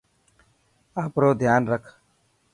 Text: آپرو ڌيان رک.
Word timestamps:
آپرو 1.03 1.29
ڌيان 1.39 1.63
رک. 1.71 1.83